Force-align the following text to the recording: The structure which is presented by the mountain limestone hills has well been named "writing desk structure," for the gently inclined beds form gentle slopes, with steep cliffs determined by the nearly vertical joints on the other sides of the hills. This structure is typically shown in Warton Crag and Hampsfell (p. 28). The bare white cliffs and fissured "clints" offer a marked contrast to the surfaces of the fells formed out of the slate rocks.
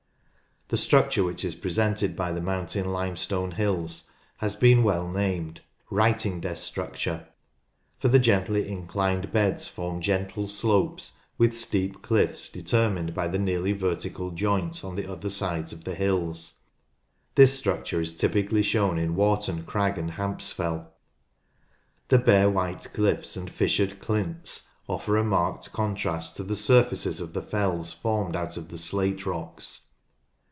The 0.73 0.77
structure 0.77 1.25
which 1.25 1.43
is 1.43 1.53
presented 1.53 2.15
by 2.15 2.31
the 2.31 2.39
mountain 2.39 2.93
limestone 2.93 3.51
hills 3.51 4.09
has 4.37 4.53
well 4.61 5.03
been 5.05 5.13
named 5.13 5.59
"writing 5.89 6.39
desk 6.39 6.65
structure," 6.65 7.27
for 7.99 8.07
the 8.07 8.19
gently 8.19 8.69
inclined 8.69 9.33
beds 9.33 9.67
form 9.67 9.99
gentle 9.99 10.47
slopes, 10.47 11.17
with 11.37 11.57
steep 11.57 12.01
cliffs 12.01 12.47
determined 12.47 13.13
by 13.13 13.27
the 13.27 13.37
nearly 13.37 13.73
vertical 13.73 14.31
joints 14.31 14.81
on 14.85 14.95
the 14.95 15.11
other 15.11 15.29
sides 15.29 15.73
of 15.73 15.83
the 15.83 15.93
hills. 15.93 16.61
This 17.35 17.51
structure 17.53 17.99
is 17.99 18.15
typically 18.15 18.63
shown 18.63 18.97
in 18.97 19.13
Warton 19.17 19.63
Crag 19.65 19.97
and 19.97 20.11
Hampsfell 20.11 20.85
(p. 20.85 20.91
28). 22.07 22.07
The 22.07 22.17
bare 22.17 22.49
white 22.49 22.87
cliffs 22.93 23.35
and 23.35 23.49
fissured 23.51 23.99
"clints" 23.99 24.69
offer 24.87 25.17
a 25.17 25.25
marked 25.25 25.73
contrast 25.73 26.37
to 26.37 26.43
the 26.43 26.55
surfaces 26.55 27.19
of 27.19 27.33
the 27.33 27.41
fells 27.41 27.91
formed 27.91 28.37
out 28.37 28.55
of 28.55 28.69
the 28.69 28.77
slate 28.77 29.25
rocks. 29.25 29.87